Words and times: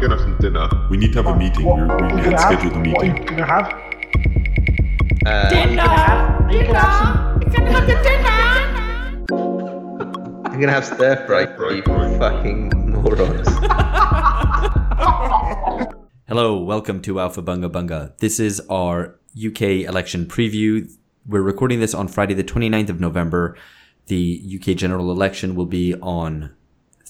we're 0.00 0.08
gonna 0.08 0.20
have 0.22 0.30
some 0.30 0.36
dinner. 0.38 0.66
We 0.88 0.96
need 0.96 1.12
to 1.12 1.22
have 1.22 1.34
a 1.34 1.38
meeting. 1.38 1.64
What- 1.66 1.80
We, 1.80 1.86
what 1.86 2.00
we 2.00 2.08
you 2.08 2.14
had 2.16 2.24
gonna 2.24 2.40
have? 2.40 2.52
scheduled 2.60 2.86
a 2.86 2.90
What 2.90 3.02
are 3.02 3.06
you 3.06 3.24
gonna 3.26 3.44
have? 3.46 3.66
Uh, 5.26 5.50
Dinner. 5.50 5.82
Are 5.82 6.52
you 6.52 6.62
gonna 6.64 6.78
have 6.78 7.02
some? 7.02 7.16
I'm 10.46 10.58
gonna 10.60 10.72
have 10.72 10.84
stir 10.86 11.16
fry, 11.26 11.42
you 11.74 11.82
fucking 12.18 12.70
morons. 12.92 13.48
Hello, 16.28 16.62
welcome 16.62 17.02
to 17.02 17.14
Aufhebunga 17.14 17.68
Bunga. 17.70 18.16
This 18.18 18.40
is 18.40 18.60
our 18.70 19.16
UK 19.36 19.62
election 19.86 20.24
preview. 20.24 20.88
We're 21.26 21.42
recording 21.42 21.80
this 21.80 21.92
on 21.92 22.08
Friday, 22.08 22.32
the 22.34 22.44
29th 22.44 22.88
of 22.88 23.00
November. 23.00 23.56
The 24.06 24.42
UK 24.58 24.74
general 24.76 25.10
election 25.10 25.54
will 25.54 25.66
be 25.66 25.94
on 25.96 26.54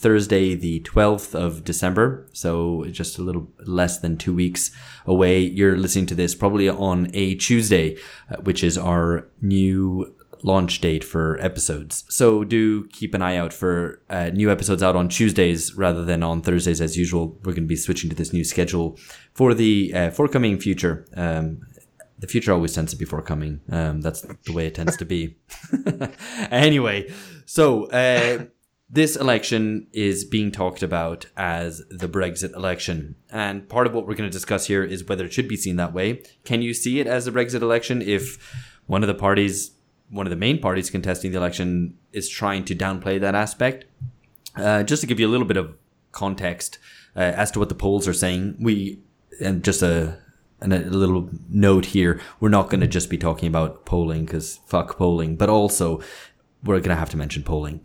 Thursday, 0.00 0.54
the 0.54 0.80
12th 0.80 1.34
of 1.34 1.62
December. 1.62 2.26
So 2.32 2.86
just 2.90 3.18
a 3.18 3.22
little 3.22 3.48
less 3.66 3.98
than 3.98 4.16
two 4.16 4.34
weeks 4.34 4.70
away. 5.04 5.40
You're 5.40 5.76
listening 5.76 6.06
to 6.06 6.14
this 6.14 6.34
probably 6.34 6.70
on 6.70 7.10
a 7.12 7.34
Tuesday, 7.34 7.98
uh, 8.30 8.36
which 8.36 8.64
is 8.64 8.78
our 8.78 9.28
new 9.42 10.14
launch 10.42 10.80
date 10.80 11.04
for 11.04 11.38
episodes. 11.40 12.04
So 12.08 12.44
do 12.44 12.86
keep 12.88 13.12
an 13.12 13.20
eye 13.20 13.36
out 13.36 13.52
for 13.52 14.00
uh, 14.08 14.30
new 14.30 14.50
episodes 14.50 14.82
out 14.82 14.96
on 14.96 15.10
Tuesdays 15.10 15.74
rather 15.74 16.02
than 16.02 16.22
on 16.22 16.40
Thursdays 16.40 16.80
as 16.80 16.96
usual. 16.96 17.38
We're 17.44 17.52
going 17.52 17.64
to 17.64 17.68
be 17.68 17.76
switching 17.76 18.08
to 18.08 18.16
this 18.16 18.32
new 18.32 18.44
schedule 18.44 18.98
for 19.34 19.52
the 19.52 19.92
uh, 19.94 20.10
forthcoming 20.12 20.58
future. 20.58 21.06
Um, 21.14 21.60
the 22.18 22.26
future 22.26 22.52
always 22.52 22.74
tends 22.74 22.92
to 22.92 22.98
be 22.98 23.04
forthcoming. 23.04 23.60
Um, 23.70 24.00
that's 24.00 24.22
the 24.22 24.52
way 24.52 24.66
it 24.66 24.74
tends 24.74 24.96
to 24.96 25.04
be. 25.04 25.36
anyway, 26.50 27.12
so 27.44 27.84
uh, 27.86 28.44
this 28.92 29.14
election 29.14 29.86
is 29.92 30.24
being 30.24 30.50
talked 30.50 30.82
about 30.82 31.26
as 31.36 31.82
the 31.90 32.08
Brexit 32.08 32.54
election. 32.56 33.14
And 33.30 33.68
part 33.68 33.86
of 33.86 33.94
what 33.94 34.06
we're 34.06 34.16
going 34.16 34.28
to 34.28 34.32
discuss 34.36 34.66
here 34.66 34.82
is 34.82 35.04
whether 35.04 35.24
it 35.24 35.32
should 35.32 35.46
be 35.46 35.56
seen 35.56 35.76
that 35.76 35.92
way. 35.92 36.22
Can 36.44 36.60
you 36.60 36.74
see 36.74 36.98
it 36.98 37.06
as 37.06 37.26
a 37.26 37.32
Brexit 37.32 37.62
election 37.62 38.02
if 38.02 38.36
one 38.86 39.04
of 39.04 39.06
the 39.06 39.14
parties, 39.14 39.70
one 40.08 40.26
of 40.26 40.30
the 40.30 40.36
main 40.36 40.58
parties 40.58 40.90
contesting 40.90 41.30
the 41.30 41.38
election, 41.38 41.96
is 42.12 42.28
trying 42.28 42.64
to 42.64 42.74
downplay 42.74 43.20
that 43.20 43.36
aspect? 43.36 43.84
Uh, 44.56 44.82
just 44.82 45.02
to 45.02 45.06
give 45.06 45.20
you 45.20 45.28
a 45.28 45.30
little 45.30 45.46
bit 45.46 45.56
of 45.56 45.76
context 46.10 46.78
uh, 47.14 47.20
as 47.20 47.52
to 47.52 47.60
what 47.60 47.68
the 47.68 47.74
polls 47.76 48.08
are 48.08 48.12
saying, 48.12 48.56
we 48.58 49.00
and 49.40 49.62
just 49.62 49.82
a 49.82 50.18
and 50.60 50.72
a 50.72 50.80
little 50.80 51.30
note 51.48 51.86
here: 51.86 52.20
we're 52.40 52.48
not 52.48 52.68
going 52.68 52.80
to 52.80 52.88
just 52.88 53.08
be 53.08 53.16
talking 53.16 53.46
about 53.46 53.86
polling 53.86 54.24
because 54.24 54.58
fuck 54.66 54.98
polling, 54.98 55.36
but 55.36 55.48
also 55.48 56.00
we're 56.64 56.80
going 56.80 56.90
to 56.90 56.96
have 56.96 57.10
to 57.10 57.16
mention 57.16 57.44
polling. 57.44 57.80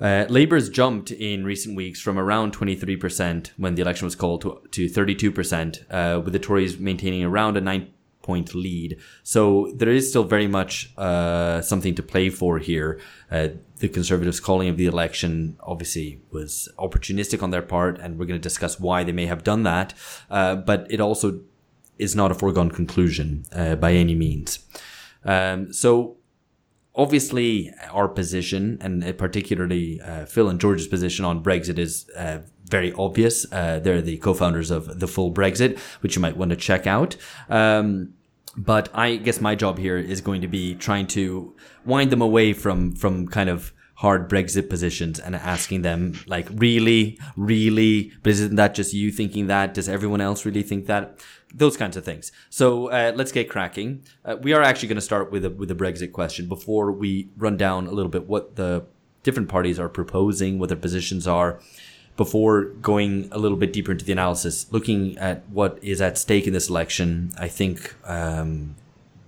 Uh, 0.00 0.26
Labour's 0.28 0.68
jumped 0.68 1.10
in 1.10 1.44
recent 1.44 1.76
weeks 1.76 2.00
from 2.00 2.18
around 2.18 2.56
23% 2.56 3.48
when 3.56 3.74
the 3.74 3.82
election 3.82 4.04
was 4.04 4.14
called 4.14 4.42
to, 4.42 4.60
to 4.70 4.86
32%, 4.86 5.84
uh, 5.90 6.20
with 6.20 6.32
the 6.32 6.38
Tories 6.38 6.78
maintaining 6.78 7.24
around 7.24 7.56
a 7.56 7.60
nine 7.60 7.90
point 8.28 8.54
lead. 8.54 8.98
So 9.22 9.72
there 9.74 9.88
is 9.88 10.10
still 10.10 10.22
very 10.22 10.46
much 10.46 10.92
uh, 10.98 11.62
something 11.62 11.94
to 11.94 12.02
play 12.02 12.28
for 12.28 12.58
here. 12.58 13.00
Uh, 13.30 13.48
the 13.78 13.88
Conservatives' 13.88 14.38
calling 14.38 14.68
of 14.68 14.76
the 14.76 14.86
election 14.86 15.56
obviously 15.60 16.20
was 16.30 16.68
opportunistic 16.78 17.42
on 17.42 17.50
their 17.50 17.62
part, 17.62 17.98
and 17.98 18.18
we're 18.18 18.26
going 18.26 18.38
to 18.38 18.48
discuss 18.50 18.78
why 18.78 19.02
they 19.02 19.12
may 19.12 19.26
have 19.26 19.42
done 19.44 19.62
that. 19.62 19.94
Uh, 20.30 20.56
but 20.56 20.86
it 20.90 21.00
also 21.00 21.40
is 21.98 22.14
not 22.14 22.30
a 22.30 22.34
foregone 22.34 22.70
conclusion 22.70 23.44
uh, 23.52 23.76
by 23.76 23.92
any 23.94 24.14
means. 24.14 24.58
Um, 25.24 25.72
so 25.72 26.17
obviously 26.98 27.72
our 27.92 28.08
position 28.08 28.76
and 28.80 29.02
uh, 29.04 29.12
particularly 29.12 30.00
uh, 30.00 30.26
Phil 30.26 30.48
and 30.48 30.60
George's 30.60 30.88
position 30.88 31.24
on 31.24 31.42
Brexit 31.42 31.78
is 31.78 32.10
uh, 32.16 32.40
very 32.68 32.92
obvious. 32.94 33.50
Uh, 33.52 33.78
they're 33.78 34.02
the 34.02 34.18
co-founders 34.18 34.70
of 34.70 34.98
the 34.98 35.06
Full 35.06 35.32
Brexit, 35.32 35.78
which 36.00 36.16
you 36.16 36.20
might 36.20 36.36
want 36.36 36.50
to 36.50 36.56
check 36.56 36.86
out. 36.86 37.16
Um, 37.48 38.14
but 38.56 38.88
I 38.92 39.16
guess 39.16 39.40
my 39.40 39.54
job 39.54 39.78
here 39.78 39.96
is 39.96 40.20
going 40.20 40.42
to 40.42 40.48
be 40.48 40.74
trying 40.74 41.06
to 41.08 41.54
wind 41.84 42.10
them 42.10 42.20
away 42.20 42.52
from 42.52 42.96
from 42.96 43.28
kind 43.28 43.48
of 43.48 43.72
hard 43.98 44.30
Brexit 44.30 44.70
positions 44.70 45.18
and 45.18 45.34
asking 45.34 45.82
them 45.82 46.14
like, 46.28 46.46
really, 46.52 47.18
really, 47.36 48.12
but 48.22 48.30
isn't 48.30 48.54
that 48.54 48.72
just 48.72 48.94
you 48.94 49.10
thinking 49.10 49.48
that? 49.48 49.74
Does 49.74 49.88
everyone 49.88 50.20
else 50.20 50.46
really 50.46 50.62
think 50.62 50.86
that? 50.86 51.18
Those 51.52 51.76
kinds 51.76 51.96
of 51.96 52.04
things. 52.04 52.30
So 52.48 52.90
uh, 52.90 53.12
let's 53.16 53.32
get 53.32 53.50
cracking. 53.50 54.04
Uh, 54.24 54.36
we 54.40 54.52
are 54.52 54.62
actually 54.62 54.86
going 54.86 55.02
to 55.02 55.08
start 55.10 55.32
with 55.32 55.44
a 55.44 55.50
with 55.50 55.70
a 55.72 55.74
Brexit 55.74 56.12
question 56.12 56.46
before 56.46 56.92
we 56.92 57.28
run 57.36 57.56
down 57.56 57.88
a 57.88 57.90
little 57.90 58.10
bit 58.10 58.28
what 58.28 58.54
the 58.54 58.84
different 59.24 59.48
parties 59.48 59.80
are 59.80 59.88
proposing, 59.88 60.60
what 60.60 60.68
their 60.68 60.78
positions 60.78 61.26
are, 61.26 61.58
before 62.16 62.64
going 62.64 63.28
a 63.32 63.38
little 63.38 63.58
bit 63.58 63.72
deeper 63.72 63.90
into 63.90 64.04
the 64.04 64.12
analysis. 64.12 64.72
Looking 64.72 65.18
at 65.18 65.48
what 65.48 65.78
is 65.82 66.00
at 66.00 66.18
stake 66.18 66.46
in 66.46 66.52
this 66.52 66.68
election, 66.68 67.32
I 67.36 67.48
think. 67.48 67.96
Um, 68.04 68.76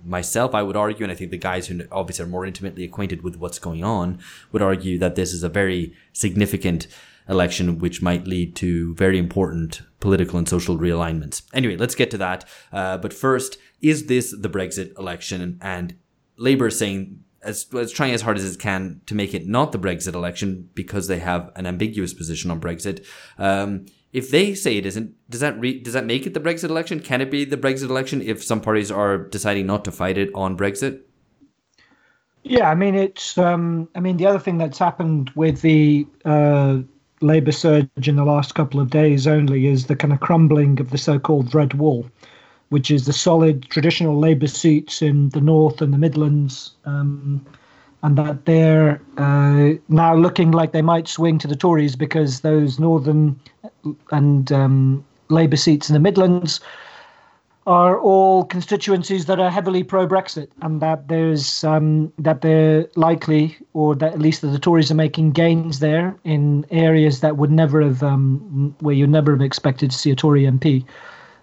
myself, 0.05 0.53
I 0.53 0.63
would 0.63 0.75
argue, 0.75 1.03
and 1.03 1.11
I 1.11 1.15
think 1.15 1.31
the 1.31 1.37
guys 1.37 1.67
who 1.67 1.81
obviously 1.91 2.25
are 2.25 2.27
more 2.27 2.45
intimately 2.45 2.83
acquainted 2.83 3.23
with 3.23 3.37
what's 3.37 3.59
going 3.59 3.83
on 3.83 4.19
would 4.51 4.61
argue 4.61 4.97
that 4.99 5.15
this 5.15 5.33
is 5.33 5.43
a 5.43 5.49
very 5.49 5.93
significant 6.13 6.87
election, 7.29 7.79
which 7.79 8.01
might 8.01 8.27
lead 8.27 8.55
to 8.57 8.93
very 8.95 9.17
important 9.17 9.81
political 9.99 10.37
and 10.37 10.49
social 10.49 10.77
realignments. 10.77 11.43
Anyway, 11.53 11.77
let's 11.77 11.95
get 11.95 12.11
to 12.11 12.17
that. 12.17 12.45
Uh, 12.71 12.97
but 12.97 13.13
first, 13.13 13.57
is 13.81 14.07
this 14.07 14.35
the 14.37 14.49
Brexit 14.49 14.97
election? 14.97 15.59
And 15.61 15.95
Labour 16.37 16.67
is 16.67 16.77
saying, 16.77 17.23
as, 17.43 17.65
as 17.73 17.91
trying 17.91 18.13
as 18.13 18.21
hard 18.21 18.37
as 18.37 18.53
it 18.53 18.59
can 18.59 19.01
to 19.05 19.15
make 19.15 19.33
it 19.33 19.47
not 19.47 19.71
the 19.71 19.79
Brexit 19.79 20.13
election 20.13 20.69
because 20.73 21.07
they 21.07 21.19
have 21.19 21.51
an 21.55 21.65
ambiguous 21.65 22.13
position 22.13 22.51
on 22.51 22.59
Brexit. 22.59 23.05
Um, 23.37 23.85
if 24.13 24.29
they 24.29 24.53
say 24.53 24.77
it 24.77 24.85
isn't, 24.85 25.15
does 25.29 25.39
that 25.39 25.59
re- 25.59 25.79
does 25.79 25.93
that 25.93 26.05
make 26.05 26.25
it 26.25 26.33
the 26.33 26.39
Brexit 26.39 26.69
election? 26.69 26.99
Can 26.99 27.21
it 27.21 27.31
be 27.31 27.45
the 27.45 27.57
Brexit 27.57 27.89
election 27.89 28.21
if 28.21 28.43
some 28.43 28.61
parties 28.61 28.91
are 28.91 29.17
deciding 29.17 29.65
not 29.65 29.85
to 29.85 29.91
fight 29.91 30.17
it 30.17 30.29
on 30.35 30.57
Brexit? 30.57 31.01
Yeah, 32.43 32.69
I 32.69 32.75
mean 32.75 32.95
it's. 32.95 33.37
Um, 33.37 33.87
I 33.95 33.99
mean 33.99 34.17
the 34.17 34.25
other 34.25 34.39
thing 34.39 34.57
that's 34.57 34.79
happened 34.79 35.31
with 35.35 35.61
the 35.61 36.05
uh, 36.25 36.79
Labour 37.21 37.51
surge 37.51 38.07
in 38.07 38.15
the 38.15 38.25
last 38.25 38.55
couple 38.55 38.79
of 38.79 38.89
days 38.89 39.27
only 39.27 39.67
is 39.67 39.85
the 39.85 39.95
kind 39.95 40.11
of 40.11 40.19
crumbling 40.19 40.79
of 40.79 40.89
the 40.89 40.97
so-called 40.97 41.53
red 41.53 41.75
wall, 41.75 42.09
which 42.69 42.89
is 42.89 43.05
the 43.05 43.13
solid 43.13 43.69
traditional 43.69 44.19
Labour 44.19 44.47
seats 44.47 45.01
in 45.01 45.29
the 45.29 45.41
north 45.41 45.81
and 45.81 45.93
the 45.93 45.99
Midlands, 45.99 46.71
um, 46.85 47.45
and 48.03 48.17
that 48.17 48.45
they're 48.45 49.01
uh, 49.17 49.73
now 49.89 50.15
looking 50.15 50.51
like 50.51 50.71
they 50.71 50.81
might 50.81 51.07
swing 51.07 51.37
to 51.39 51.47
the 51.47 51.55
Tories 51.55 51.95
because 51.95 52.41
those 52.41 52.79
northern 52.79 53.39
and 54.11 54.51
um, 54.51 55.05
Labour 55.29 55.57
seats 55.57 55.89
in 55.89 55.93
the 55.93 55.99
Midlands 55.99 56.59
are 57.67 57.99
all 57.99 58.43
constituencies 58.45 59.25
that 59.25 59.39
are 59.39 59.51
heavily 59.51 59.83
pro-Brexit, 59.83 60.47
and 60.63 60.81
that 60.81 61.07
there's 61.07 61.63
um, 61.63 62.11
that 62.17 62.41
they're 62.41 62.87
likely, 62.95 63.55
or 63.73 63.93
that 63.95 64.13
at 64.13 64.19
least 64.19 64.41
that 64.41 64.47
the 64.47 64.59
Tories 64.59 64.89
are 64.89 64.95
making 64.95 65.31
gains 65.31 65.79
there 65.79 66.15
in 66.23 66.65
areas 66.71 67.19
that 67.19 67.37
would 67.37 67.51
never 67.51 67.81
have, 67.81 68.01
um, 68.01 68.75
where 68.79 68.95
you 68.95 69.05
never 69.05 69.33
have 69.33 69.41
expected 69.41 69.91
to 69.91 69.97
see 69.97 70.09
a 70.09 70.15
Tory 70.15 70.43
MP. 70.43 70.83